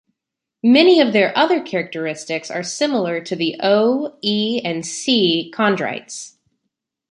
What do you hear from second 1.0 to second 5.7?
their other characteristics are similar to the O, E and C